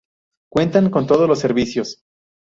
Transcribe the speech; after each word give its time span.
Cuentan 0.51 0.89
con 0.89 1.05
todos 1.05 1.29
los 1.29 1.37
servicios. 1.37 2.01